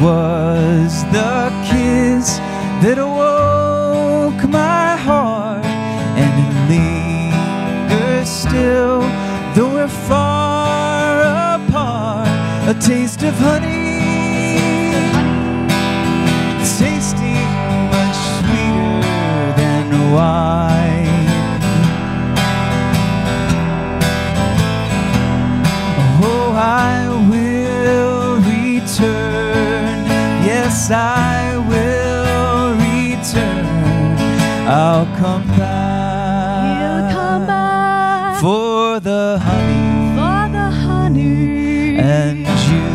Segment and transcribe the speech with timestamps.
[0.00, 2.38] was the kiss
[2.82, 5.64] that awoke my heart
[6.22, 9.00] and it lingers still
[9.54, 11.20] though we're far
[11.56, 12.28] apart.
[12.68, 14.00] A taste of honey
[16.80, 17.50] tasting
[17.92, 20.59] much sweeter than wine
[30.90, 33.64] Yes, I will return.
[34.66, 36.80] I'll come back.
[36.80, 41.98] He'll come back for the honey for the honey.
[42.00, 42.90] and you.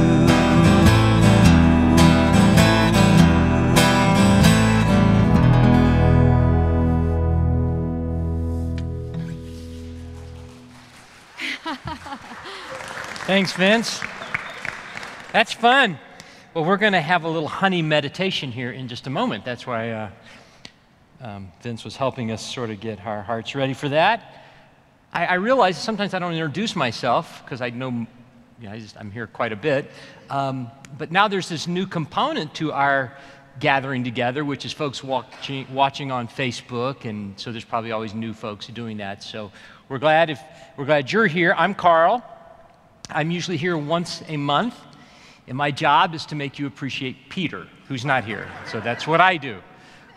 [13.26, 14.02] Thanks, Vince.
[15.32, 15.98] That's fun.
[16.56, 19.44] Well, we're going to have a little honey meditation here in just a moment.
[19.44, 20.10] That's why uh,
[21.20, 24.46] um, Vince was helping us sort of get our hearts ready for that.
[25.12, 28.08] I, I realize sometimes I don't introduce myself because I know, you
[28.62, 29.92] know I I'm here quite a bit.
[30.30, 33.18] Um, but now there's this new component to our
[33.60, 38.34] gathering together, which is folks watching, watching on Facebook, and so there's probably always new
[38.34, 39.24] folks doing that.
[39.24, 39.52] So
[39.90, 40.40] we're glad if
[40.78, 41.54] we're glad you're here.
[41.58, 42.24] I'm Carl.
[43.10, 44.74] I'm usually here once a month,
[45.48, 48.48] and my job is to make you appreciate Peter, who's not here.
[48.72, 49.62] So that's what I do.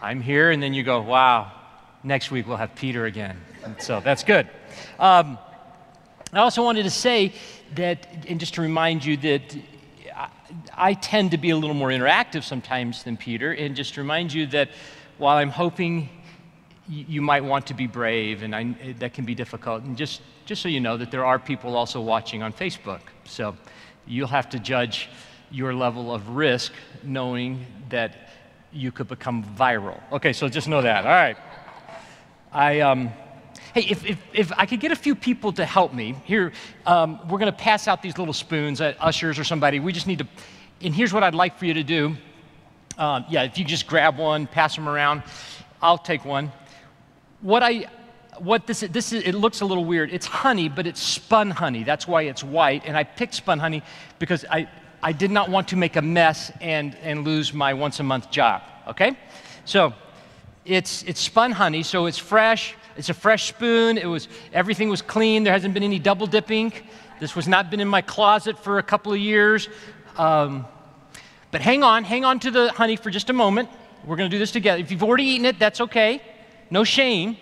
[0.01, 1.53] I'm here, and then you go, wow,
[2.03, 3.37] next week we'll have Peter again.
[3.65, 4.49] And so that's good.
[4.99, 5.39] Um,
[6.33, 7.33] I also wanted to say
[7.75, 9.57] that, and just to remind you that
[10.15, 10.29] I,
[10.77, 14.33] I tend to be a little more interactive sometimes than Peter, and just to remind
[14.33, 14.71] you that
[15.19, 16.11] while I'm hoping
[16.87, 19.83] you might want to be brave, and I, that can be difficult.
[19.83, 23.01] And just, just so you know that there are people also watching on Facebook.
[23.25, 23.57] So
[24.09, 25.09] you'll have to judge
[25.51, 28.31] your level of risk knowing that
[28.73, 30.01] you could become viral.
[30.13, 31.05] Okay, so just know that.
[31.05, 31.37] All right.
[32.53, 33.11] I, um,
[33.75, 36.53] hey, if, if, if I could get a few people to help me, here,
[36.87, 39.81] um, we're going to pass out these little spoons at ushers or somebody.
[39.81, 40.29] We just need to,
[40.83, 42.17] and here's what I'd like for you to do.
[42.99, 45.23] Um, yeah, if you just grab one, pass them around,
[45.81, 46.53] I'll take one
[47.41, 47.87] what I
[48.43, 50.13] what this is, this is it looks a little weird.
[50.13, 51.85] It's honey, but it's spun honey.
[51.85, 52.83] That's why it's white.
[52.87, 53.83] And I picked spun honey
[54.19, 54.69] because I
[55.03, 58.31] I did not want to make a mess and and lose my once a month
[58.31, 58.63] job.
[58.89, 59.17] Okay,
[59.65, 59.93] so
[60.65, 62.75] it's it's spun honey, so it's fresh.
[62.97, 63.97] It's a fresh spoon.
[63.99, 65.45] It was everything was clean.
[65.45, 66.73] There hasn't been any double dipping.
[67.21, 69.69] This was not been in my closet for a couple of years.
[70.17, 70.67] Um,
[71.51, 73.71] but hang on, hang on to the honey for just a moment.
[74.05, 74.81] We're going to do this together.
[74.81, 76.23] If you've already eaten it, that's okay.
[76.71, 77.37] No shame,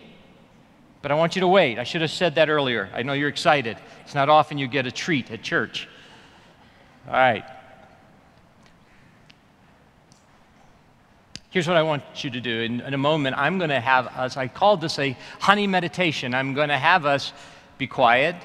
[1.03, 1.79] but I want you to wait.
[1.79, 2.91] I should have said that earlier.
[2.95, 3.77] I know you're excited.
[4.05, 5.89] It's not often you get a treat at church.
[7.07, 7.45] All right.
[11.51, 12.61] Here's what I want you to do.
[12.61, 16.35] In, in a moment, I'm going to have us, I called this a honey meditation.
[16.35, 17.33] I'm going to have us
[17.79, 18.37] be quiet.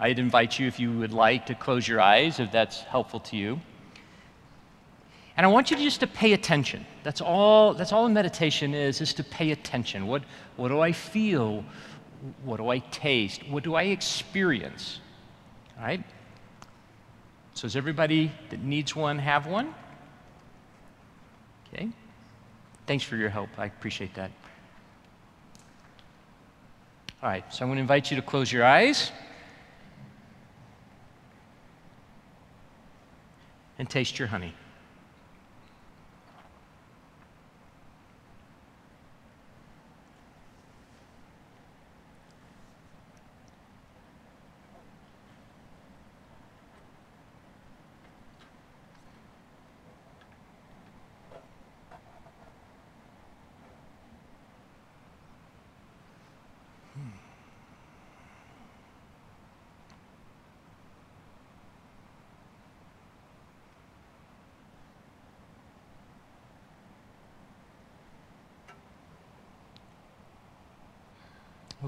[0.00, 3.36] I'd invite you, if you would like, to close your eyes if that's helpful to
[3.36, 3.60] you.
[5.36, 6.86] And I want you to just to pay attention.
[7.02, 10.06] That's all, that's all meditation is, is to pay attention.
[10.06, 10.22] What,
[10.56, 11.64] what do I feel?
[12.44, 13.46] What do I taste?
[13.48, 15.00] What do I experience?
[15.78, 16.02] All right?
[17.54, 19.74] So does everybody that needs one have one?
[21.72, 21.88] Okay.
[22.86, 23.48] Thanks for your help.
[23.58, 24.30] I appreciate that.
[27.22, 29.10] All right, so I'm going to invite you to close your eyes
[33.78, 34.52] and taste your honey.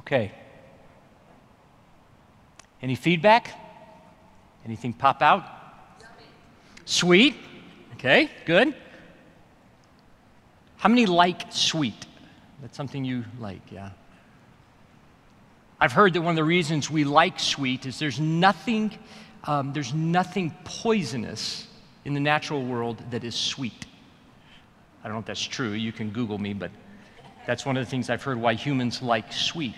[0.06, 0.31] Okay.
[2.81, 3.50] Any feedback?
[4.64, 5.44] Anything pop out?
[6.85, 7.35] Sweet.
[7.94, 8.73] Okay, good.
[10.76, 12.06] How many like sweet?
[12.62, 13.91] That's something you like, yeah.
[15.81, 18.97] I've heard that one of the reasons we like sweet is there's nothing,
[19.43, 21.67] um, there's nothing poisonous
[22.05, 23.87] in the natural world that is sweet.
[25.02, 25.73] I don't know if that's true.
[25.73, 26.70] You can Google me, but
[27.44, 29.75] that's one of the things I've heard why humans like sweet.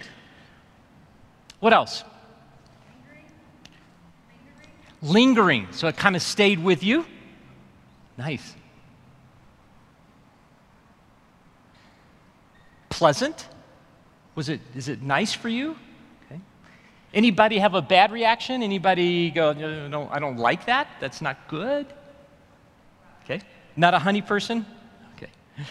[1.60, 2.04] What else?
[5.02, 5.68] Lingering.
[5.72, 7.06] So it kind of stayed with you.
[8.16, 8.54] Nice.
[12.88, 13.48] Pleasant?
[14.34, 15.76] Was it, is it nice for you?
[16.26, 16.40] Okay.
[17.14, 18.62] Anybody have a bad reaction?
[18.62, 20.88] Anybody go, no, no, I don't like that?
[21.00, 21.86] That's not good?
[23.24, 23.40] Okay.
[23.76, 24.66] Not a honey person?
[25.16, 25.30] Okay.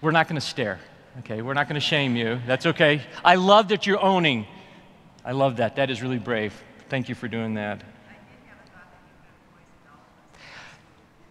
[0.00, 0.78] We're not going to stare.
[1.20, 1.42] Okay.
[1.42, 2.40] We're not going to shame you.
[2.46, 3.02] That's okay.
[3.24, 4.46] I love that you're owning.
[5.28, 5.76] I love that.
[5.76, 6.54] That is really brave.
[6.88, 7.82] Thank you for doing that.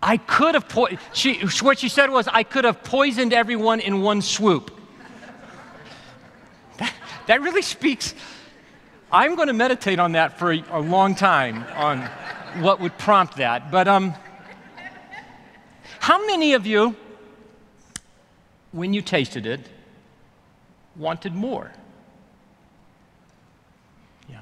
[0.03, 4.03] I could have po- she, what she said was, I could have poisoned everyone in
[4.03, 4.69] one swoop.
[6.77, 6.93] that,
[7.25, 8.13] that really speaks.
[9.11, 12.03] I'm going to meditate on that for a, a long time on
[12.61, 13.71] what would prompt that.
[13.71, 14.13] But um,
[15.99, 16.95] how many of you,
[18.73, 19.67] when you tasted it,
[20.95, 21.71] wanted more?
[24.29, 24.39] Yeah.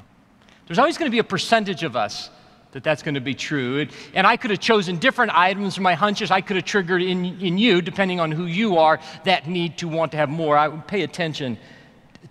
[0.67, 2.29] There's always going to be a percentage of us
[2.71, 3.87] that that's going to be true.
[4.13, 7.57] And I could have chosen different items, my hunches, I could have triggered in, in
[7.57, 10.57] you, depending on who you are, that need to want to have more.
[10.57, 11.57] I would pay attention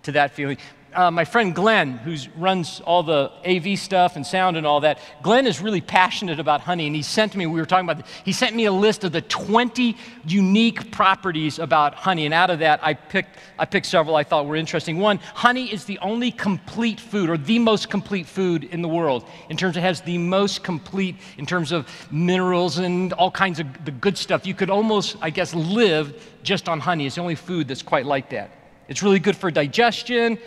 [0.03, 0.57] to that feeling
[0.95, 4.99] uh, my friend Glenn, who runs all the AV stuff and sound and all that,
[5.21, 8.13] Glenn is really passionate about honey, and he sent me, we were talking about, this,
[8.23, 12.59] he sent me a list of the 20 unique properties about honey, and out of
[12.59, 14.99] that, I picked, I picked several I thought were interesting.
[14.99, 19.27] One, honey is the only complete food, or the most complete food in the world,
[19.49, 23.59] in terms of it has the most complete, in terms of minerals and all kinds
[23.59, 24.47] of the good stuff.
[24.47, 27.05] You could almost, I guess, live just on honey.
[27.05, 28.51] It's the only food that's quite like that.
[28.87, 30.37] It's really good for digestion.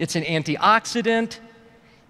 [0.00, 1.40] It's an antioxidant.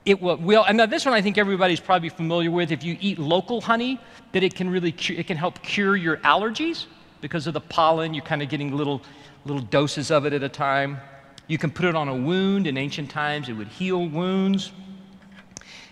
[0.07, 2.71] It will, will, and now this one I think everybody's probably familiar with.
[2.71, 4.01] If you eat local honey,
[4.31, 6.87] that it can really it can help cure your allergies
[7.21, 8.15] because of the pollen.
[8.15, 9.03] You're kind of getting little
[9.45, 10.99] little doses of it at a time.
[11.49, 12.69] You can put it on a wound.
[12.69, 14.71] In ancient times, it would heal wounds.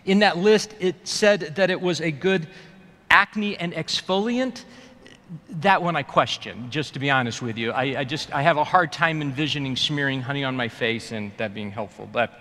[0.05, 2.47] In that list, it said that it was a good
[3.11, 4.65] acne and exfoliant
[5.51, 7.73] that one I question, just to be honest with you.
[7.73, 11.33] I, I, just I have a hard time envisioning smearing honey on my face and
[11.37, 12.09] that being helpful.
[12.11, 12.33] But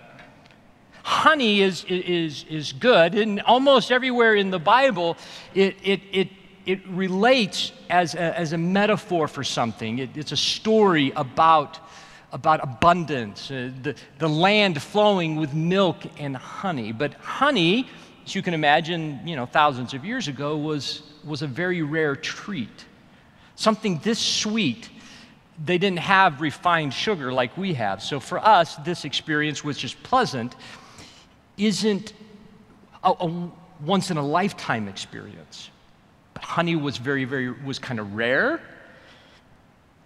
[1.04, 3.16] honey is, is, is good.
[3.16, 5.18] And almost everywhere in the Bible,
[5.54, 6.30] it, it, it,
[6.66, 10.00] it relates as a, as a metaphor for something.
[10.00, 11.80] It, it's a story about,
[12.32, 16.92] about abundance, uh, the, the land flowing with milk and honey.
[16.92, 17.88] But honey,
[18.28, 22.14] as you can imagine, you know, thousands of years ago, was was a very rare
[22.14, 22.86] treat.
[23.56, 24.90] Something this sweet,
[25.64, 28.04] they didn't have refined sugar like we have.
[28.04, 30.56] So for us, this experience, which is pleasant,
[31.58, 32.14] isn't
[33.02, 33.52] a, a
[33.86, 35.70] once in a lifetime experience.
[36.34, 38.60] But honey was very, very, was kind of rare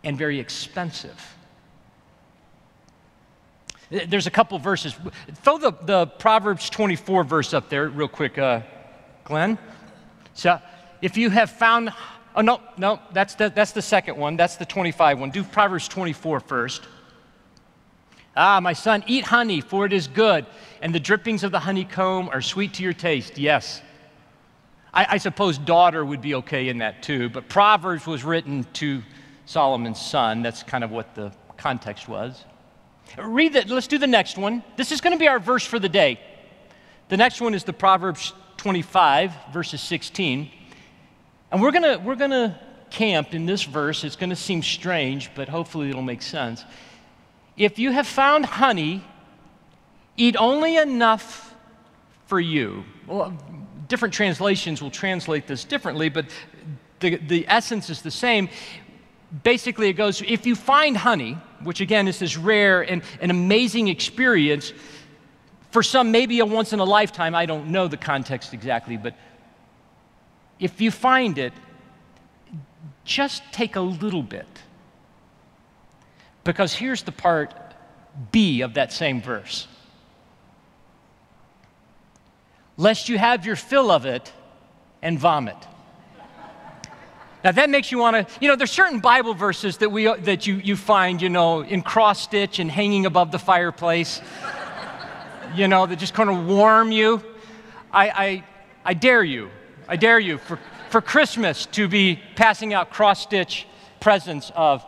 [0.04, 1.20] and very expensive.
[3.92, 4.96] There's a couple verses.
[5.44, 8.62] Throw the, the Proverbs 24 verse up there, real quick, uh,
[9.26, 9.58] Glenn.
[10.34, 10.60] So,
[11.02, 11.92] if you have found,
[12.34, 14.38] oh, no, no, that's the, that's the second one.
[14.38, 15.30] That's the 25 one.
[15.30, 16.88] Do Proverbs 24 first.
[18.36, 20.46] Ah, my son, eat honey, for it is good,
[20.82, 23.38] and the drippings of the honeycomb are sweet to your taste.
[23.38, 23.82] Yes.
[24.94, 29.04] I, I suppose daughter would be okay in that too, but Proverbs was written to
[29.46, 30.44] Solomon's son.
[30.44, 32.46] That's kind of what the context was.
[33.18, 33.70] Read that.
[33.70, 34.64] Let's do the next one.
[34.78, 36.20] This is going to be our verse for the day.
[37.10, 40.50] The next one is the Proverbs 25, verses 16.
[41.52, 42.58] And we're going to we're going to
[42.90, 44.04] camp in this verse.
[44.04, 46.64] It's going to seem strange, but hopefully it'll make sense.
[47.58, 49.04] If you have found honey,
[50.16, 51.56] eat only enough
[52.28, 52.86] for you.
[53.08, 53.38] Well,
[53.88, 56.28] different translations will translate this differently, but
[57.02, 58.48] the, the essence is the same.
[59.44, 63.88] Basically, it goes if you find honey, which again is this rare and an amazing
[63.88, 64.74] experience,
[65.72, 69.16] for some, maybe a once in a lifetime, I don't know the context exactly, but
[70.60, 71.54] if you find it,
[73.04, 74.48] just take a little bit.
[76.44, 77.54] Because here's the part
[78.32, 79.68] B of that same verse.
[82.78, 84.32] Lest you have your fill of it
[85.02, 85.58] and vomit.
[87.44, 90.46] Now that makes you want to, you know, there's certain Bible verses that we that
[90.46, 94.22] you you find, you know, in cross stitch and hanging above the fireplace,
[95.56, 97.24] you know, that just kind of warm you.
[97.92, 98.44] I I
[98.86, 99.50] I dare you
[99.92, 100.58] I dare you for,
[100.90, 103.68] for Christmas to be passing out cross stitch
[104.00, 104.86] presents of,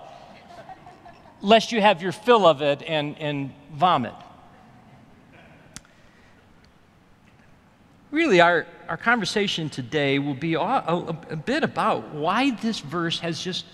[1.42, 4.14] lest you have your fill of it and, and vomit.
[8.12, 13.20] Really, our, our conversation today will be a, a, a bit about why this verse
[13.20, 13.66] has just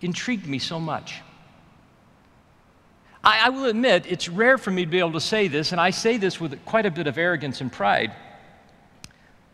[0.00, 1.20] intrigued me so much.
[3.24, 5.80] I, I will admit, it's rare for me to be able to say this, and
[5.80, 8.12] I say this with quite a bit of arrogance and pride.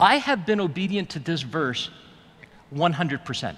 [0.00, 1.90] I have been obedient to this verse
[2.74, 3.56] 100%.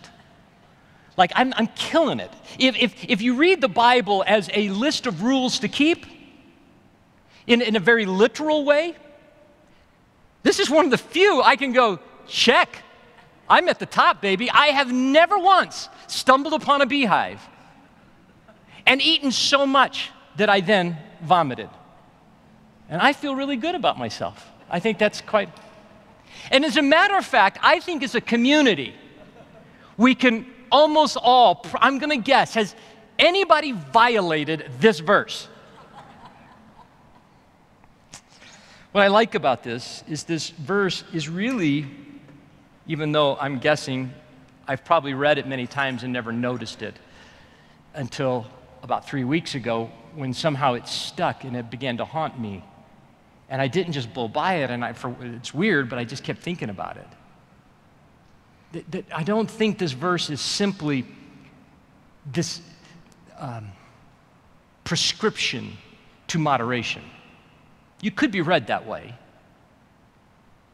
[1.16, 2.32] Like, I'm, I'm killing it.
[2.58, 6.06] If, if, if you read the Bible as a list of rules to keep,
[7.46, 8.96] in, in a very literal way,
[10.42, 12.82] this is one of the few I can go, check.
[13.48, 14.50] I'm at the top, baby.
[14.50, 17.40] I have never once stumbled upon a beehive
[18.86, 21.68] and eaten so much that I then vomited.
[22.88, 24.48] And I feel really good about myself.
[24.70, 25.48] I think that's quite.
[26.50, 28.94] And as a matter of fact, I think as a community,
[29.96, 32.74] we can almost all, I'm going to guess, has
[33.18, 35.48] anybody violated this verse?
[38.92, 41.86] What I like about this is this verse is really,
[42.88, 44.12] even though I'm guessing
[44.66, 46.96] I've probably read it many times and never noticed it
[47.94, 48.46] until
[48.82, 52.64] about three weeks ago when somehow it stuck and it began to haunt me.
[53.48, 56.24] And I didn't just blow by it, and I, for, it's weird, but I just
[56.24, 57.06] kept thinking about it.
[58.72, 61.04] That, that I don't think this verse is simply
[62.26, 62.60] this
[63.38, 63.70] um,
[64.82, 65.76] prescription
[66.28, 67.02] to moderation.
[68.02, 69.14] You could be read that way.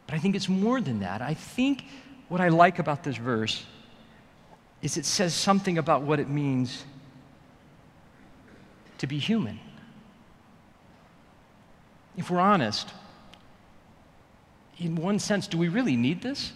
[0.05, 1.21] But I think it's more than that.
[1.21, 1.83] I think
[2.29, 3.65] what I like about this verse
[4.81, 6.85] is it says something about what it means
[8.99, 9.59] to be human.
[12.15, 12.89] If we're honest,
[14.79, 16.51] in one sense, do we really need this?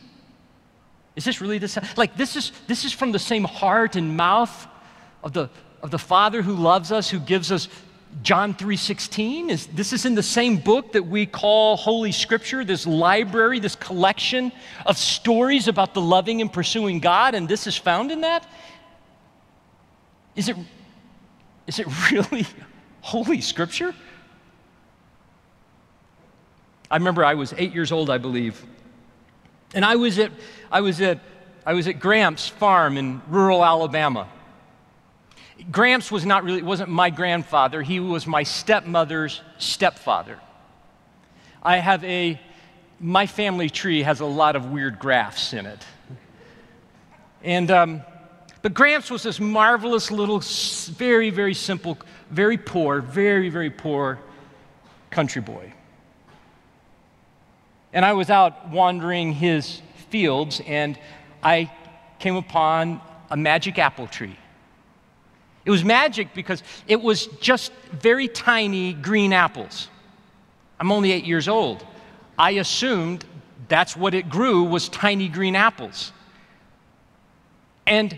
[1.16, 1.78] Is this really this?
[1.98, 4.68] Like, this is, this is from the same heart and mouth
[5.24, 5.50] of the,
[5.82, 7.68] of the Father who loves us, who gives us
[8.24, 12.86] John 3:16 is this is in the same book that we call Holy Scripture, this
[12.86, 14.52] library, this collection
[14.86, 18.46] of stories about the loving and pursuing God and this is found in that?
[20.36, 20.58] Is it
[21.68, 22.46] is it really
[23.02, 23.96] Holy Scripture?
[26.92, 28.66] I remember I was 8 years old, I believe.
[29.74, 30.32] And I was at
[30.72, 31.20] I was at
[31.66, 34.28] I was at Gramps farm in rural Alabama.
[35.72, 37.82] Gramps was not really, wasn't my grandfather.
[37.82, 40.40] He was my stepmother's stepfather.
[41.62, 42.40] I have a,
[43.00, 45.86] my family tree has a lot of weird graphs in it.
[47.44, 48.02] And, um,
[48.62, 50.40] but Gramps was this marvelous little,
[50.96, 51.98] very, very simple,
[52.30, 54.20] very poor, very, very poor
[55.10, 55.74] country boy.
[57.94, 60.98] And I was out wandering his fields and
[61.44, 61.72] I
[62.20, 64.38] came upon a magic apple tree.
[65.66, 69.90] It was magic because it was just very tiny green apples.
[70.80, 71.86] I'm only eight years old.
[72.38, 73.26] I assumed
[73.68, 76.12] that's what it grew was tiny green apples.
[77.86, 78.18] And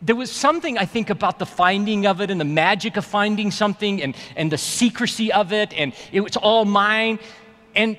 [0.00, 3.50] there was something I think about the finding of it and the magic of finding
[3.50, 7.18] something and, and the secrecy of it, and it was all mine.
[7.74, 7.96] And,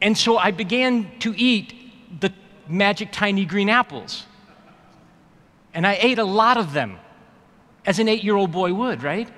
[0.00, 1.74] and so I began to eat
[2.20, 2.32] the
[2.66, 4.24] magic tiny green apples.
[5.74, 6.98] And I ate a lot of them
[7.88, 9.28] as an eight year old boy would, right?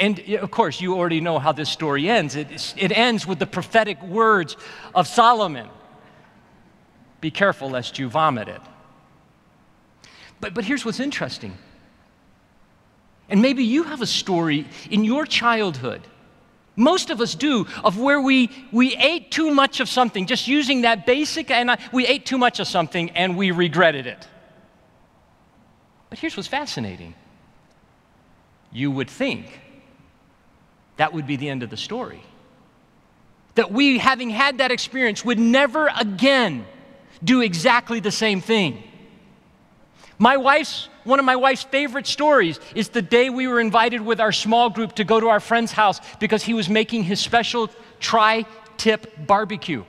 [0.00, 2.34] And of course, you already know how this story ends.
[2.34, 4.56] It, it ends with the prophetic words
[4.92, 5.68] of Solomon
[7.20, 8.60] Be careful lest you vomit it.
[10.40, 11.56] But, but here's what's interesting.
[13.28, 16.02] And maybe you have a story in your childhood.
[16.74, 20.82] Most of us do, of where we, we ate too much of something, just using
[20.82, 24.26] that basic, and we ate too much of something and we regretted it.
[26.14, 27.12] But here's what's fascinating
[28.70, 29.58] you would think
[30.96, 32.22] that would be the end of the story.
[33.56, 36.66] That we, having had that experience, would never again
[37.24, 38.84] do exactly the same thing.
[40.16, 44.20] My wife's, one of my wife's favorite stories is the day we were invited with
[44.20, 47.68] our small group to go to our friend's house because he was making his special
[47.98, 49.82] tri tip barbecue.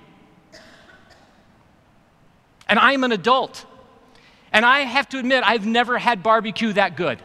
[2.67, 3.63] And I'm an adult.
[4.55, 7.19] And I have to admit, I've never had barbecue that good.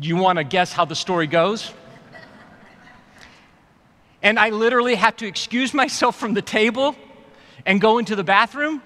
[0.00, 1.72] You want to guess how the story goes?
[4.22, 6.94] And I literally had to excuse myself from the table
[7.66, 8.80] and go into the bathroom.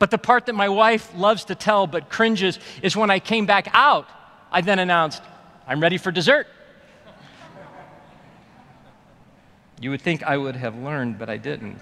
[0.00, 3.46] But the part that my wife loves to tell but cringes is when I came
[3.46, 4.08] back out,
[4.50, 5.22] I then announced,
[5.64, 6.48] I'm ready for dessert.
[9.80, 11.78] You would think I would have learned, but I didn't.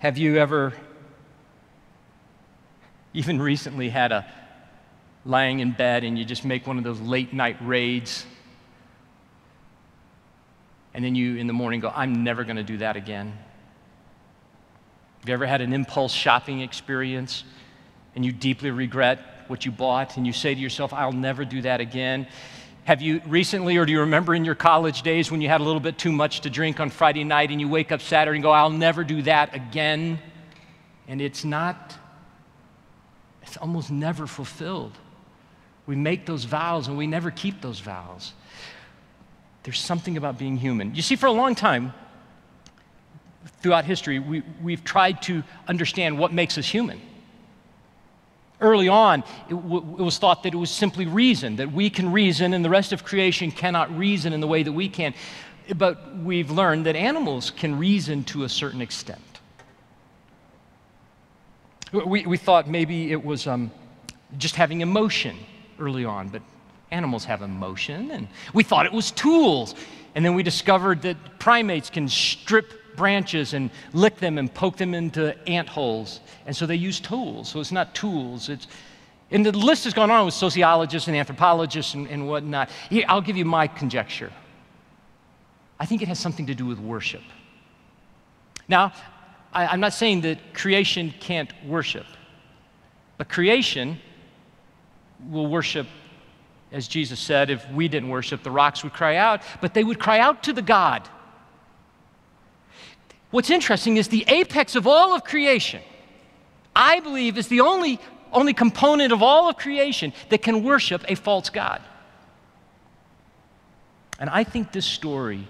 [0.00, 0.72] Have you ever,
[3.12, 4.26] even recently, had a
[5.26, 8.24] lying in bed and you just make one of those late night raids?
[10.94, 13.38] And then you in the morning go, I'm never going to do that again.
[15.18, 17.44] Have you ever had an impulse shopping experience
[18.14, 21.60] and you deeply regret what you bought and you say to yourself, I'll never do
[21.60, 22.26] that again?
[22.84, 25.64] Have you recently, or do you remember in your college days when you had a
[25.64, 28.42] little bit too much to drink on Friday night and you wake up Saturday and
[28.42, 30.18] go, I'll never do that again?
[31.06, 31.94] And it's not,
[33.42, 34.96] it's almost never fulfilled.
[35.86, 38.32] We make those vows and we never keep those vows.
[39.62, 40.94] There's something about being human.
[40.94, 41.92] You see, for a long time,
[43.60, 47.00] throughout history, we, we've tried to understand what makes us human.
[48.60, 52.12] Early on, it, w- it was thought that it was simply reason, that we can
[52.12, 55.14] reason and the rest of creation cannot reason in the way that we can.
[55.76, 59.20] But we've learned that animals can reason to a certain extent.
[61.92, 63.70] We, we thought maybe it was um,
[64.38, 65.36] just having emotion
[65.78, 66.42] early on, but
[66.90, 69.74] animals have emotion, and we thought it was tools.
[70.14, 74.94] And then we discovered that primates can strip branches and lick them and poke them
[74.94, 76.20] into ant holes.
[76.46, 77.48] And so they use tools.
[77.48, 78.48] So it's not tools.
[78.48, 78.66] It's,
[79.30, 82.70] and the list has gone on with sociologists and anthropologists and, and whatnot.
[82.88, 84.32] Here, I'll give you my conjecture.
[85.78, 87.22] I think it has something to do with worship.
[88.68, 88.92] Now,
[89.52, 92.06] I, I'm not saying that creation can't worship,
[93.16, 93.98] but creation
[95.28, 95.86] will worship
[96.72, 99.98] as Jesus said, if we didn't worship, the rocks would cry out, but they would
[99.98, 101.08] cry out to the God
[103.30, 105.82] What's interesting is the apex of all of creation,
[106.74, 108.00] I believe, is the only,
[108.32, 111.80] only component of all of creation that can worship a false God.
[114.18, 115.46] And I think this story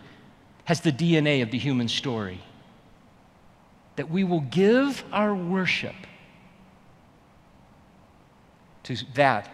[0.64, 2.40] has the DNA of the human story
[3.96, 5.94] that we will give our worship
[8.84, 9.48] to that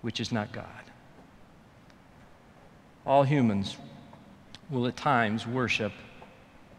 [0.00, 0.64] which is not God.
[3.04, 3.76] All humans
[4.70, 5.92] will at times worship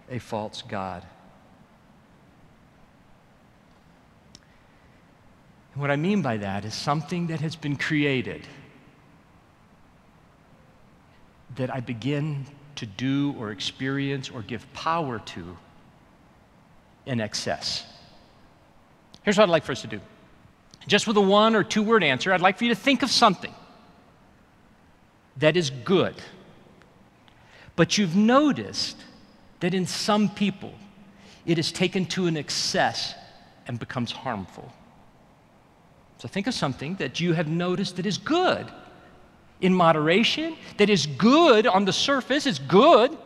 [0.09, 1.05] a false God.
[5.73, 8.47] And what I mean by that is something that has been created
[11.55, 15.57] that I begin to do or experience or give power to
[17.05, 17.85] in excess.
[19.23, 19.99] Here's what I'd like for us to do.
[20.87, 23.11] Just with a one or two word answer, I'd like for you to think of
[23.11, 23.53] something
[25.37, 26.15] that is good,
[27.75, 28.97] but you've noticed
[29.59, 30.73] that in some people
[31.45, 33.15] it is taken to an excess
[33.67, 34.71] and becomes harmful.
[36.19, 38.67] So think of something that you have noticed that is good
[39.61, 43.17] in moderation, that is good on the surface, is good,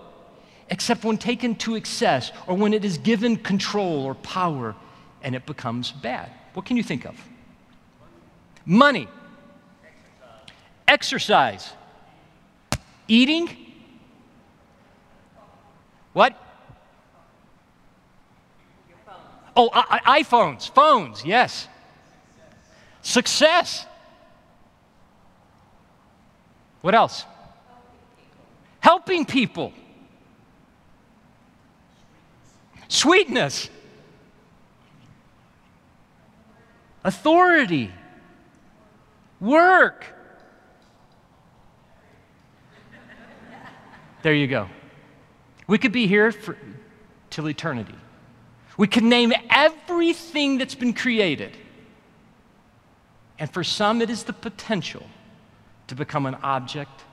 [0.69, 4.75] except when taken to excess or when it is given control or power
[5.23, 6.29] and it becomes bad.
[6.53, 7.15] What can you think of?
[8.65, 9.07] Money,
[10.87, 11.73] exercise,
[13.07, 13.49] eating,
[16.13, 16.35] what?
[19.55, 21.67] Oh, I- iPhones, phones, yes.
[23.01, 23.85] Success.
[26.81, 27.25] What else?
[28.79, 29.73] Helping people.
[32.87, 33.69] Sweetness.
[37.03, 37.91] Authority.
[39.39, 40.05] Work.
[44.23, 44.67] There you go.
[45.67, 46.57] We could be here for,
[47.29, 47.95] till eternity.
[48.77, 51.55] We could name everything that's been created.
[53.39, 55.03] And for some, it is the potential
[55.87, 57.03] to become an object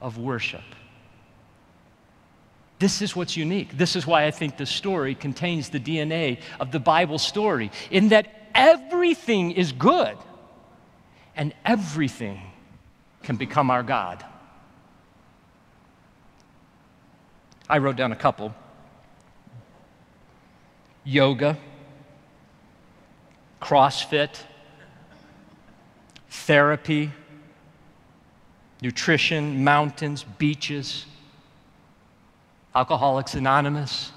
[0.00, 0.62] of worship.
[2.78, 3.76] This is what's unique.
[3.76, 8.10] This is why I think the story contains the DNA of the Bible story, in
[8.10, 10.16] that everything is good
[11.34, 12.40] and everything
[13.22, 14.24] can become our God.
[17.68, 18.54] I wrote down a couple.
[21.04, 21.56] Yoga,
[23.60, 24.42] CrossFit,
[26.30, 27.12] therapy,
[28.80, 31.06] nutrition, mountains, beaches,
[32.74, 34.12] Alcoholics Anonymous,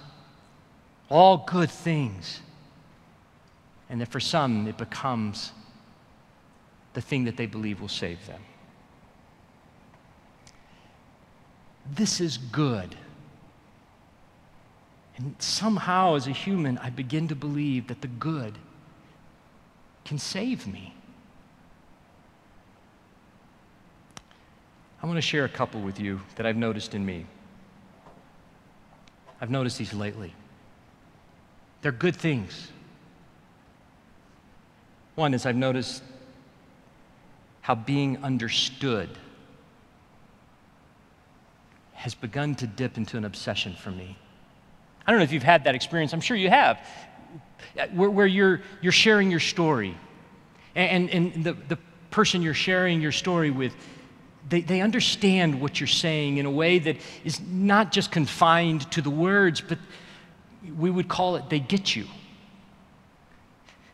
[1.10, 2.42] all good things.
[3.90, 5.52] And that for some, it becomes
[6.94, 8.42] the thing that they believe will save them.
[11.90, 12.96] This is good.
[15.22, 18.58] And somehow, as a human, I begin to believe that the good
[20.04, 20.96] can save me.
[25.04, 27.28] I want to share a couple with you that I've noticed in me.
[29.40, 30.34] I've noticed these lately.
[31.84, 32.70] They're good things.
[35.14, 36.02] One is I've noticed
[37.62, 39.10] how being understood
[41.94, 44.18] has begun to dip into an obsession for me.
[45.12, 46.14] I don't know if you've had that experience.
[46.14, 46.80] I'm sure you have,
[47.78, 49.98] uh, where, where you're, you're sharing your story.
[50.74, 51.78] And, and the, the
[52.12, 53.76] person you're sharing your story with
[54.48, 56.96] they, they understand what you're saying in a way that
[57.26, 59.80] is not just confined to the words, but
[60.78, 62.06] we would call it they get you.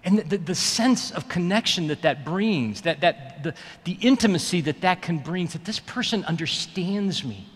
[0.03, 4.61] And the, the, the, sense of connection that that brings, that, that the, the intimacy
[4.61, 7.47] that that can bring, that this person understands me.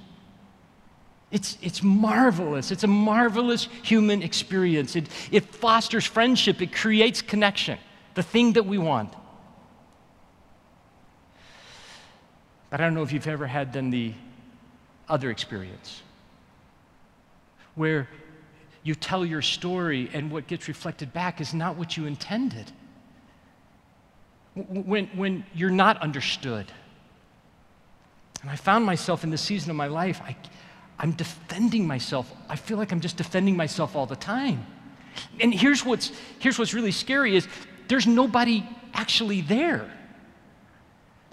[1.32, 2.72] It's, it's marvelous.
[2.72, 4.96] It's a marvelous human experience.
[4.96, 7.80] It, it fosters friendship, it creates connection,
[8.16, 9.14] the thing that we want.
[12.70, 14.14] But I don't know if you've ever had then the
[15.08, 16.02] other experience
[17.76, 18.08] where
[18.84, 22.72] you tell your story and what gets reflected back is not what you intended.
[24.56, 26.66] When, when you're not understood.
[28.42, 30.36] And I found myself in this season of my life, I,
[31.02, 32.32] I'm defending myself.
[32.48, 34.66] I feel like I'm just defending myself all the time.
[35.40, 37.48] And here's what's, here's what's really scary is
[37.88, 39.92] there's nobody actually there.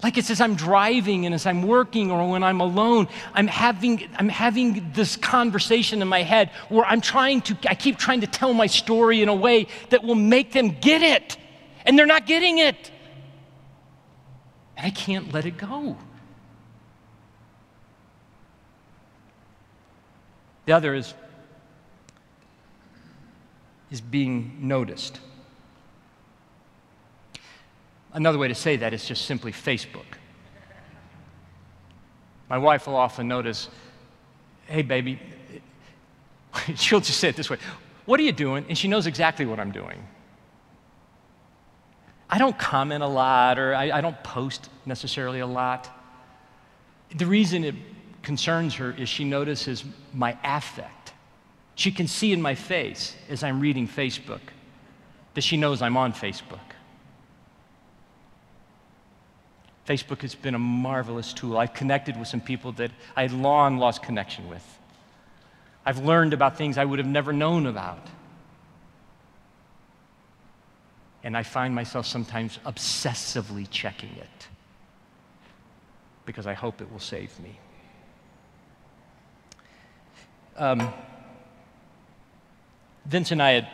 [0.01, 4.09] Like it's as I'm driving and as I'm working or when I'm alone, I'm having,
[4.15, 8.27] I'm having this conversation in my head where I'm trying to, I keep trying to
[8.27, 11.37] tell my story in a way that will make them get it.
[11.85, 12.91] And they're not getting it.
[14.77, 15.95] And I can't let it go.
[20.69, 21.15] The other is,
[23.89, 25.19] is being noticed.
[28.13, 30.05] Another way to say that is just simply Facebook.
[32.51, 33.67] My wife will often notice,
[34.67, 35.19] hey, baby,
[36.75, 37.57] she'll just say it this way
[38.05, 38.63] What are you doing?
[38.69, 40.05] And she knows exactly what I'm doing.
[42.29, 45.89] I don't comment a lot or I, I don't post necessarily a lot.
[47.15, 47.73] The reason it
[48.29, 51.13] concerns her is she notices my affect.
[51.73, 54.41] She can see in my face as I'm reading Facebook
[55.33, 56.69] that she knows I'm on Facebook.
[59.87, 61.57] Facebook has been a marvelous tool.
[61.57, 64.77] I've connected with some people that I had long lost connection with.
[65.83, 68.05] I've learned about things I would have never known about.
[71.23, 74.47] And I find myself sometimes obsessively checking it
[76.27, 77.57] because I hope it will save me.
[80.59, 80.93] Um,
[83.05, 83.67] Vince and I had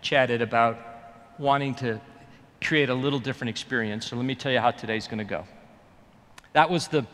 [0.00, 0.78] chatted about
[1.38, 2.00] wanting to
[2.64, 4.06] create a little different experience.
[4.06, 5.44] So let me tell you how today's going to go.
[6.54, 7.06] That was the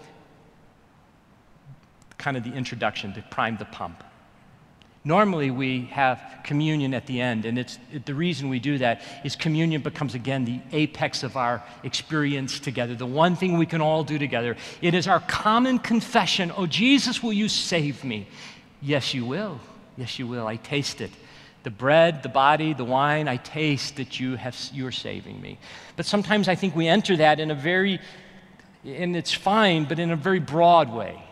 [2.17, 4.05] kind of the introduction to prime the pump.
[5.05, 9.03] Normally, we have communion at the end, and it's, it, the reason we do that
[9.25, 13.81] is communion becomes again the apex of our experience together, the one thing we can
[13.81, 14.57] all do together.
[14.83, 18.29] It is our common confession Oh, Jesus, will you save me?
[18.81, 19.61] Yes, you will.
[19.97, 20.47] Yes, you will.
[20.47, 21.11] I taste it
[21.65, 25.59] the bread, the body, the wine, I taste that you have, you're saving me.
[25.97, 28.01] But sometimes I think we enter that in a very,
[28.85, 31.23] and it's fine, but in a very broad way.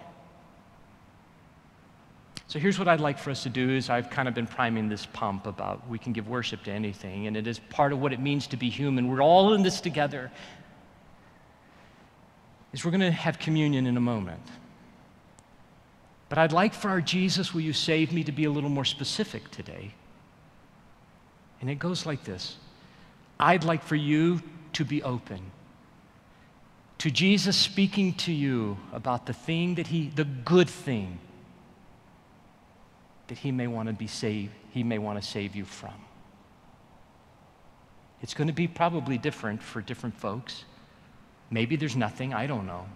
[2.48, 4.88] So here's what I'd like for us to do is I've kind of been priming
[4.88, 8.12] this pump about we can give worship to anything, and it is part of what
[8.12, 9.08] it means to be human.
[9.08, 10.30] We're all in this together.
[12.72, 14.42] Is we're going to have communion in a moment.
[16.28, 18.84] But I'd like for our Jesus, will you save me, to be a little more
[18.84, 19.92] specific today.
[21.60, 22.56] And it goes like this
[23.38, 25.52] I'd like for you to be open
[26.98, 31.18] to Jesus speaking to you about the thing that he, the good thing
[33.28, 35.94] that he may want to be saved, he may want to save you from.
[38.22, 40.64] It's going to be probably different for different folks.
[41.50, 42.86] Maybe there's nothing, I don't know.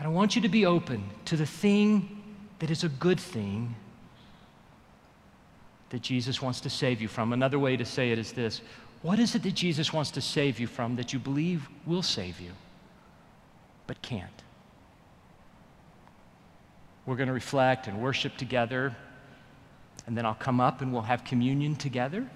[0.00, 2.22] But I want you to be open to the thing
[2.58, 3.74] that is a good thing
[5.90, 7.34] that Jesus wants to save you from.
[7.34, 8.62] Another way to say it is this
[9.02, 12.40] What is it that Jesus wants to save you from that you believe will save
[12.40, 12.52] you,
[13.86, 14.42] but can't?
[17.04, 18.96] We're going to reflect and worship together,
[20.06, 22.26] and then I'll come up and we'll have communion together.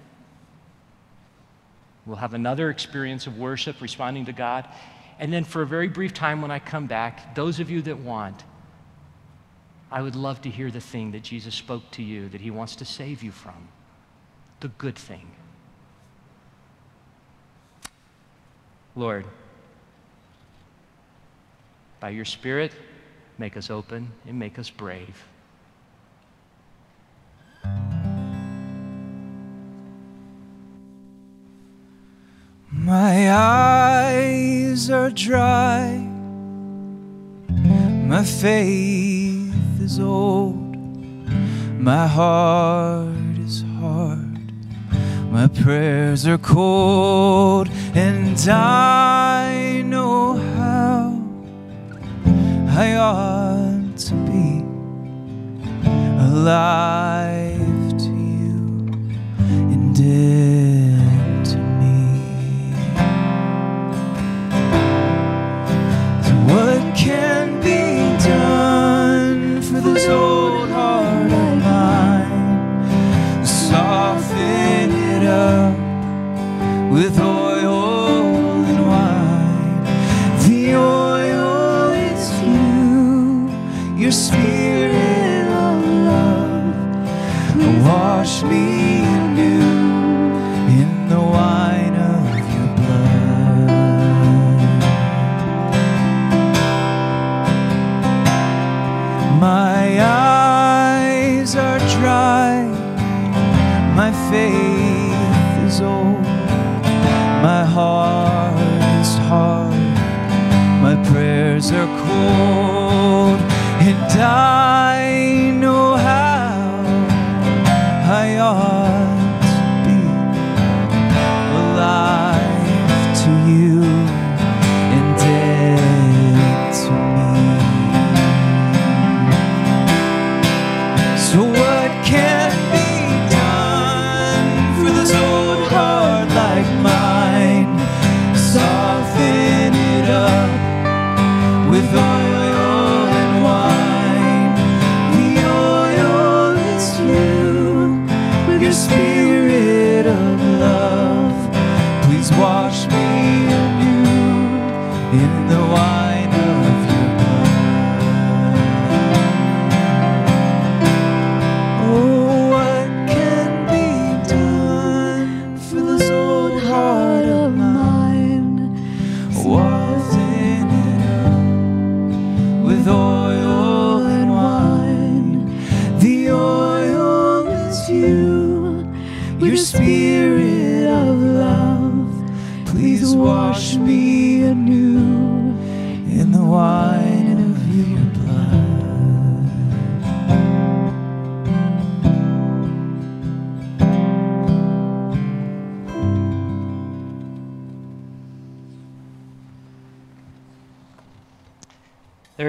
[2.05, 4.67] We'll have another experience of worship, responding to God.
[5.19, 7.99] And then, for a very brief time, when I come back, those of you that
[7.99, 8.43] want,
[9.91, 12.75] I would love to hear the thing that Jesus spoke to you that he wants
[12.77, 13.69] to save you from,
[14.59, 15.31] the good thing.
[18.95, 19.25] Lord,
[21.99, 22.71] by your Spirit,
[23.37, 25.23] make us open and make us brave.
[32.85, 35.97] My eyes are dry,
[38.05, 40.77] my faith is old,
[41.79, 44.51] my heart is hard,
[45.31, 51.19] my prayers are cold, and I know how
[52.69, 54.63] I ought to be.
[56.19, 58.53] Alive to you
[59.73, 60.44] and dead
[66.45, 73.45] what can be done for this old heart of mine?
[73.45, 75.75] Soften it up
[76.91, 78.35] with oil
[78.69, 79.83] and wine.
[80.47, 84.64] The oil is you, your spirit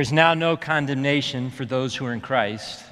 [0.07, 2.85] There is now no condemnation for those who are in Christ.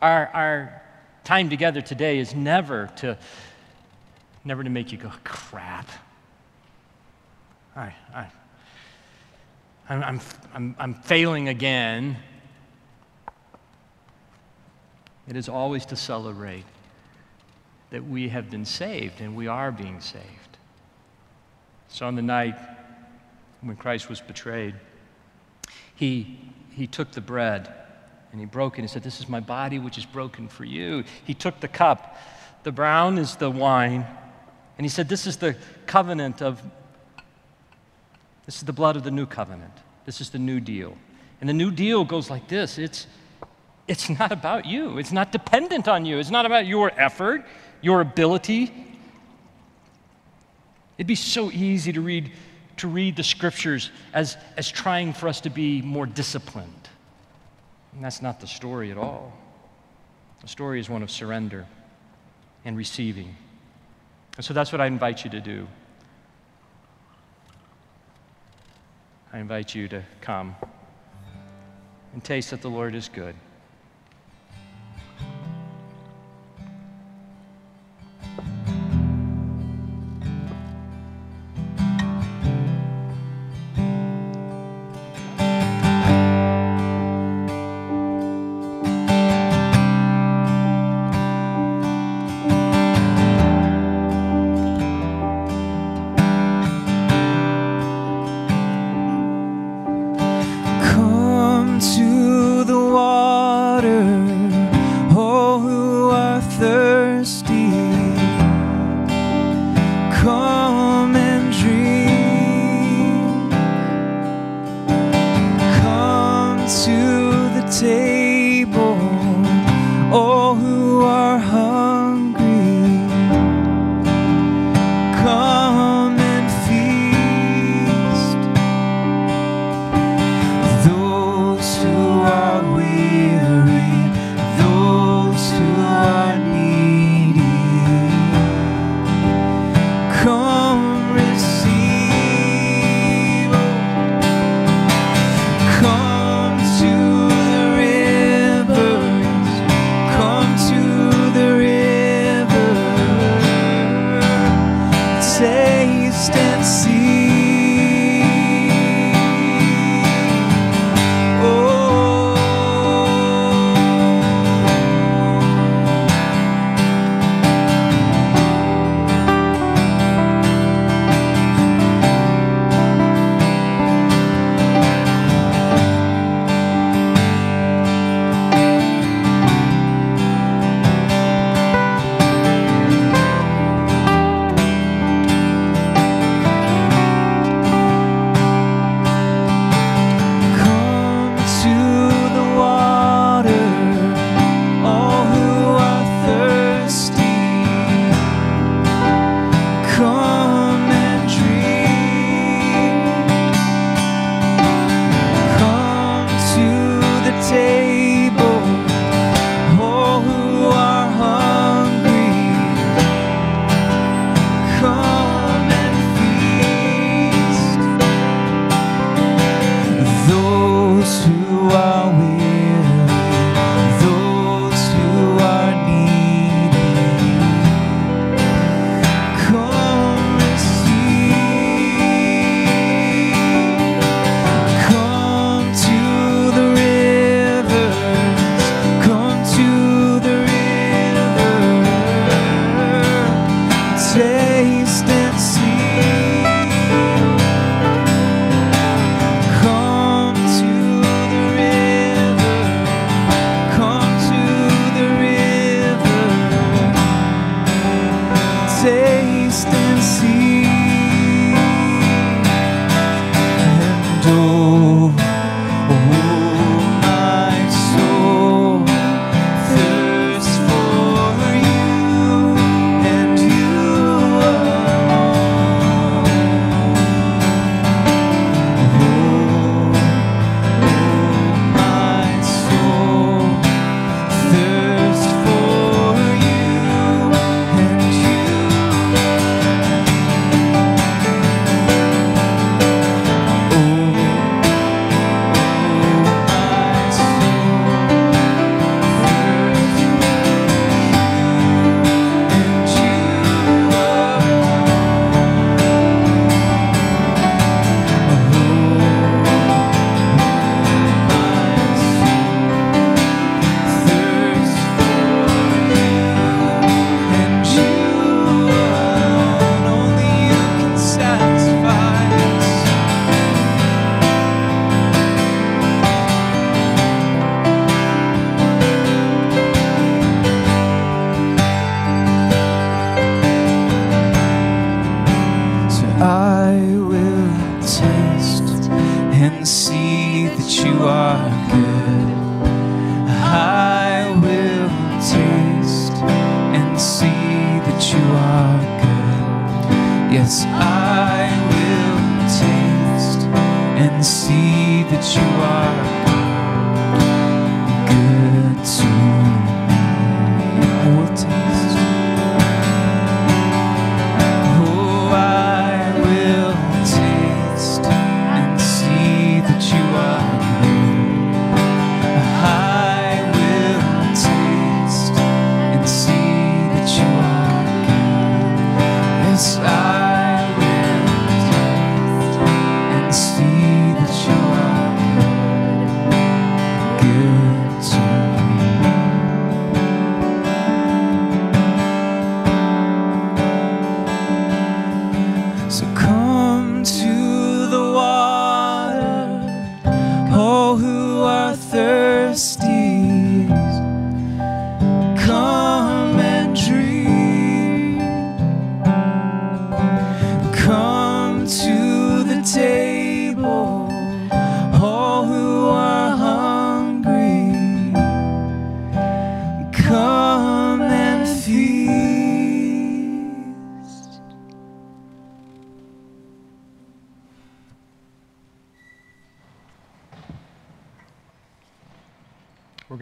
[0.00, 0.82] Our, our
[1.22, 3.16] time together today is never to,
[4.44, 5.88] never to make you go, crap.
[9.88, 10.20] I'm, I'm,
[10.52, 12.16] I'm, I'm failing again.
[15.28, 16.64] It is always to celebrate
[17.90, 20.58] that we have been saved and we are being saved.
[21.86, 22.58] So on the night
[23.60, 24.74] when Christ was betrayed,
[26.02, 26.36] he,
[26.72, 27.72] he took the bread
[28.32, 30.64] and he broke it and he said, This is my body which is broken for
[30.64, 31.04] you.
[31.24, 32.18] He took the cup.
[32.64, 34.04] The brown is the wine.
[34.78, 35.54] And he said, This is the
[35.86, 36.60] covenant of,
[38.46, 39.74] this is the blood of the new covenant.
[40.04, 40.96] This is the new deal.
[41.40, 43.06] And the new deal goes like this it's,
[43.86, 47.46] it's not about you, it's not dependent on you, it's not about your effort,
[47.80, 48.72] your ability.
[50.98, 52.32] It'd be so easy to read,
[52.78, 56.88] to read the scriptures as, as trying for us to be more disciplined.
[57.94, 59.32] And that's not the story at all.
[60.40, 61.66] The story is one of surrender
[62.64, 63.36] and receiving.
[64.36, 65.68] And so that's what I invite you to do.
[69.32, 70.56] I invite you to come
[72.12, 73.34] and taste that the Lord is good.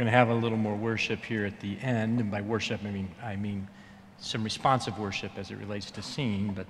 [0.01, 2.90] Going to have a little more worship here at the end, and by worship I
[2.90, 3.68] mean I mean
[4.18, 6.55] some responsive worship as it relates to singing.
[6.55, 6.66] But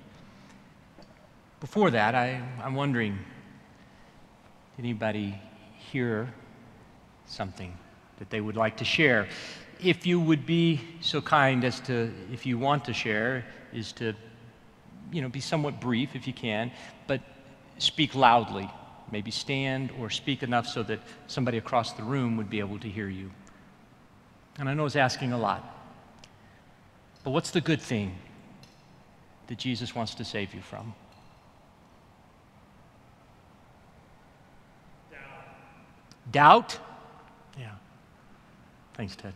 [1.61, 3.17] before that, I, I'm wondering,
[4.75, 5.39] did anybody
[5.77, 6.33] hear
[7.25, 7.73] something
[8.19, 9.29] that they would like to share?
[9.81, 14.13] If you would be so kind as to, if you want to share, is to,
[15.09, 16.69] you know, be somewhat brief if you can,
[17.07, 17.21] but
[17.77, 18.69] speak loudly.
[19.11, 22.87] Maybe stand or speak enough so that somebody across the room would be able to
[22.87, 23.31] hear you.
[24.57, 25.77] And I know it's asking a lot.
[27.23, 28.15] But what's the good thing
[29.47, 30.93] that Jesus wants to save you from?
[35.11, 36.31] Doubt?
[36.31, 36.79] Doubt?
[37.59, 37.71] Yeah.
[38.93, 39.33] Thanks, Ted.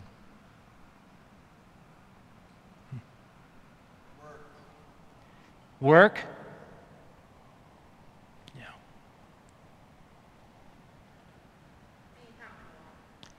[5.81, 6.17] Work?
[6.17, 6.34] Yeah.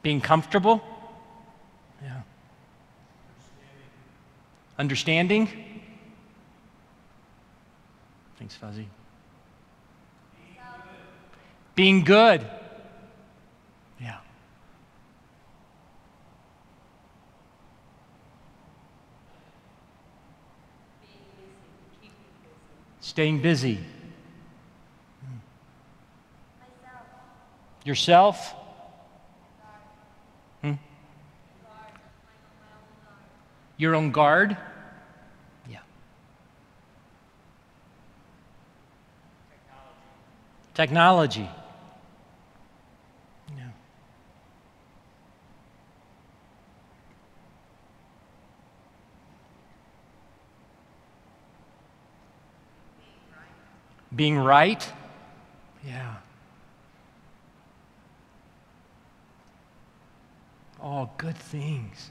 [0.07, 0.81] Being comfortable?
[2.01, 2.21] Yeah.
[4.79, 5.49] Understanding?
[8.39, 8.87] Thanks, Fuzzy.
[11.75, 12.49] Being good?
[14.01, 14.19] Yeah.
[23.01, 23.81] Staying busy.
[25.25, 25.39] Hmm.
[27.85, 28.55] Yourself?
[33.79, 34.57] Your own guard?
[35.69, 35.81] Yeah.
[40.75, 41.49] Technology.
[43.57, 43.69] Yeah.
[54.15, 54.91] Being right?
[55.87, 56.15] Yeah.
[60.81, 62.11] All good things.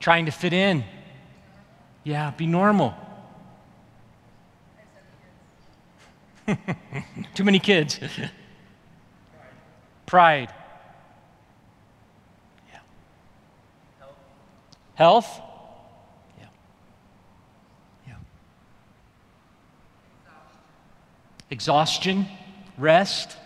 [0.00, 0.82] Trying to fit in.
[2.02, 2.94] Yeah, be normal.
[7.34, 8.00] Too many kids.
[10.06, 10.52] Pride.
[12.72, 12.78] Yeah.
[14.94, 15.40] Health?
[16.38, 16.46] Yeah.
[18.08, 18.14] Yeah.
[21.50, 22.26] Exhaustion?
[22.78, 23.36] Rest?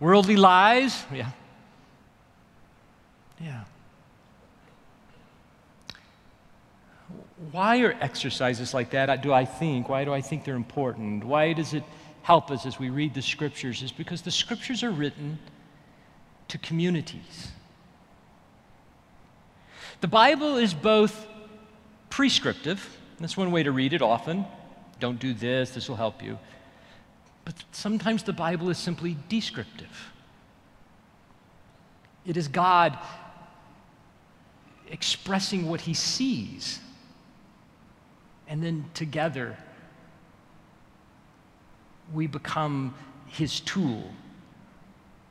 [0.00, 1.04] Worldly lies?
[1.12, 1.30] Yeah.
[3.40, 3.64] Yeah.
[7.52, 9.88] Why are exercises like that, uh, do I think?
[9.88, 11.24] Why do I think they're important?
[11.24, 11.84] Why does it
[12.22, 13.82] help us as we read the scriptures?
[13.82, 15.38] Is because the scriptures are written
[16.48, 17.52] to communities.
[20.00, 21.26] The Bible is both
[22.10, 24.44] prescriptive, that's one way to read it often.
[25.00, 26.38] Don't do this, this will help you.
[27.48, 30.12] But sometimes the Bible is simply descriptive.
[32.26, 32.98] It is God
[34.90, 36.78] expressing what he sees
[38.48, 39.56] and then together,
[42.12, 42.94] we become
[43.24, 44.10] his tool.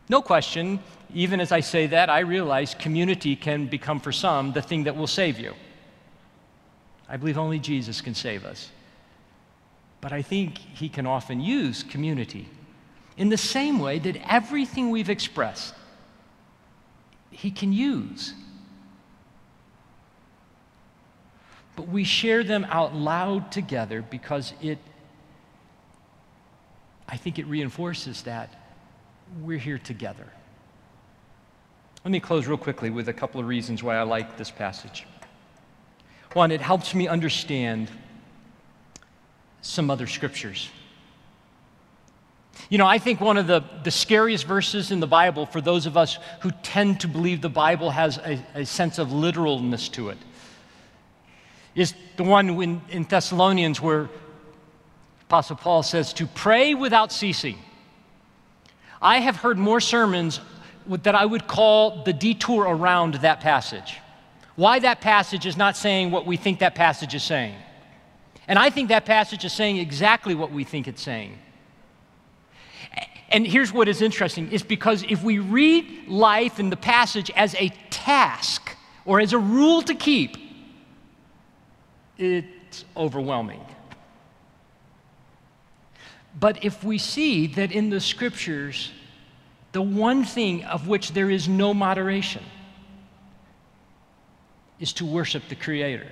[0.09, 0.79] No question,
[1.13, 4.95] even as I say that, I realize community can become for some the thing that
[4.95, 5.53] will save you.
[7.07, 8.71] I believe only Jesus can save us.
[10.07, 12.47] But I think he can often use community
[13.17, 15.73] in the same way that everything we've expressed,
[17.29, 18.33] he can use.
[21.75, 24.79] but we share them out loud together because it,
[27.07, 28.49] I think it reinforces that
[29.41, 30.27] we're here together.
[32.05, 35.05] Let me close real quickly with a couple of reasons why I like this passage.
[36.31, 37.91] One, it helps me understand
[39.67, 40.69] some other scriptures.
[42.69, 45.85] You know, I think one of the, the scariest verses in the Bible for those
[45.85, 50.09] of us who tend to believe the Bible has a, a sense of literalness to
[50.09, 50.17] it
[51.75, 54.09] is the one in, in Thessalonians where
[55.21, 57.59] Apostle Paul says to pray without ceasing.
[58.99, 60.39] I have heard more sermons
[60.87, 63.97] that I would call the detour around that passage.
[64.55, 67.55] Why that passage is not saying what we think that passage is saying.
[68.47, 71.37] And I think that passage is saying exactly what we think it's saying.
[73.29, 77.55] And here's what is interesting is because if we read life in the passage as
[77.55, 80.37] a task or as a rule to keep,
[82.17, 83.61] it's overwhelming.
[86.39, 88.91] But if we see that in the scriptures,
[89.71, 92.43] the one thing of which there is no moderation
[94.79, 96.07] is to worship the Creator.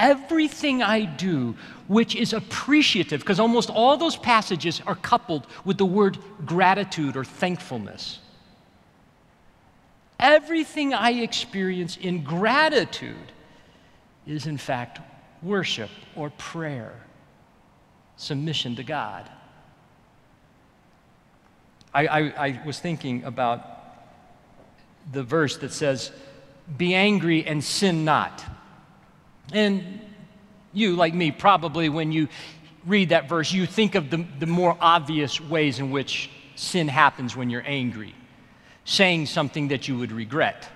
[0.00, 1.54] Everything I do,
[1.86, 7.24] which is appreciative, because almost all those passages are coupled with the word gratitude or
[7.24, 8.18] thankfulness.
[10.18, 13.32] Everything I experience in gratitude
[14.26, 15.00] is, in fact,
[15.42, 16.94] worship or prayer,
[18.16, 19.28] submission to God.
[21.92, 23.66] I, I, I, was thinking about
[25.12, 26.10] the verse that says,
[26.78, 28.42] Be angry and sin not.
[29.52, 30.00] And
[30.72, 32.28] you, like me, probably when you
[32.86, 37.36] read that verse, you think of the, the more obvious ways in which sin happens
[37.36, 38.14] when you're angry,
[38.84, 40.68] saying something that you would regret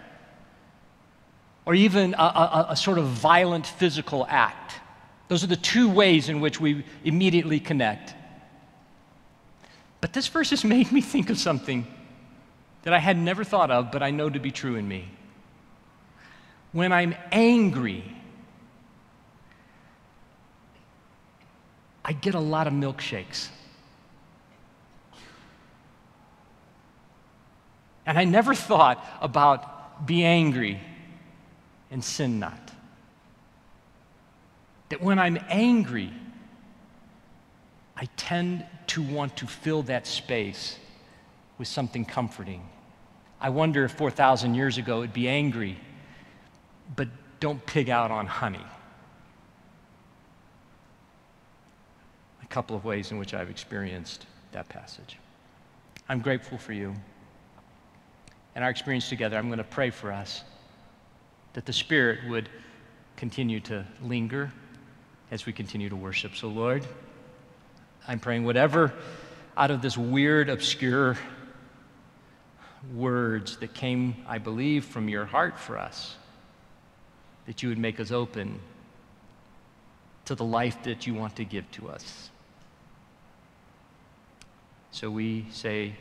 [1.67, 4.75] or even a, a, a, sort of violent physical act.
[5.29, 8.15] Those are the two ways in which we immediately connect.
[10.01, 11.87] But this verse has made me think of something
[12.83, 15.09] that I had never thought of, but I know to be true in me.
[16.73, 18.05] When I'm angry,
[22.05, 23.49] I get a lot of milkshakes.
[28.07, 30.81] And I never thought about be angry
[31.91, 32.73] and sin not.
[34.91, 36.13] That when I'm angry,
[37.97, 40.79] I tend to want to fill that space
[41.57, 42.69] with something comforting.
[43.41, 45.79] I wonder if 4,000 years ago it'd be angry,
[46.97, 47.09] but
[47.41, 48.65] don't pig out on honey.
[52.45, 55.19] a couple of ways in which I've experienced that passage.
[56.09, 56.95] I'm grateful for you
[58.55, 59.37] and our experience together.
[59.37, 60.45] I'm going to pray for us
[61.55, 62.49] that the Spirit would
[63.17, 64.53] continue to linger
[65.31, 66.37] as we continue to worship.
[66.37, 66.87] So, Lord,
[68.07, 68.93] I'm praying whatever
[69.57, 71.17] out of this weird, obscure
[72.95, 76.17] words that came, I believe, from your heart for us,
[77.47, 78.61] that you would make us open
[80.27, 82.31] to the life that you want to give to us.
[84.95, 85.93] So we say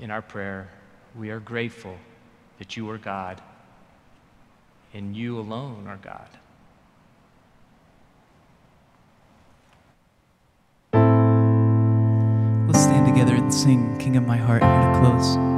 [0.00, 0.70] in our prayer,
[1.14, 1.94] we are grateful
[2.58, 3.38] that you are God
[4.94, 6.30] and you alone are God.
[12.66, 15.53] Let's stand together and sing King of My Heart here to close.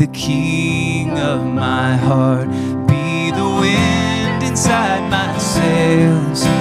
[0.00, 2.48] the king of my heart,
[2.88, 6.59] be the wind inside my sails.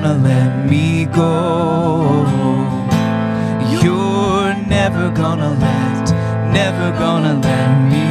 [0.00, 2.24] gonna let me go.
[3.82, 8.07] You're never gonna let, never gonna let me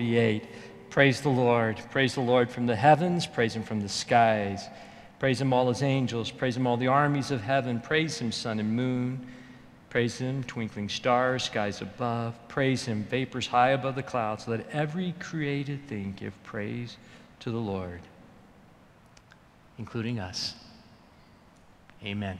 [0.00, 0.90] 148.
[0.90, 1.80] Praise the Lord.
[1.90, 3.26] Praise the Lord from the heavens.
[3.26, 4.66] Praise him from the skies.
[5.18, 6.30] Praise him, all his angels.
[6.30, 7.80] Praise him, all the armies of heaven.
[7.80, 9.24] Praise him, sun and moon.
[9.90, 12.34] Praise him, twinkling stars, skies above.
[12.48, 14.48] Praise him, vapors high above the clouds.
[14.48, 16.96] Let every created thing give praise
[17.40, 18.00] to the Lord,
[19.78, 20.54] including us.
[22.04, 22.38] Amen.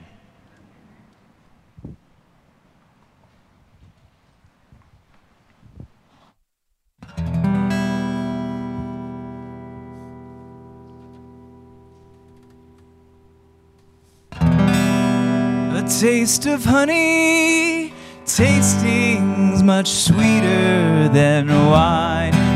[15.89, 17.93] Taste of honey,
[18.25, 22.54] tasting's much sweeter than wine.